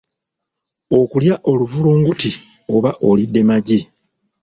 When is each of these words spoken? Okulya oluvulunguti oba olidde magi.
Okulya 0.99 1.35
oluvulunguti 1.49 2.31
oba 2.75 2.91
olidde 3.09 3.41
magi. 3.49 3.79